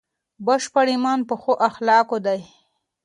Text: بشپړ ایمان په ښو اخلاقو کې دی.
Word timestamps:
بشپړ 0.45 0.85
ایمان 0.93 1.19
په 1.29 1.35
ښو 1.41 1.53
اخلاقو 1.69 2.17
کې 2.19 2.23
دی. 2.25 2.39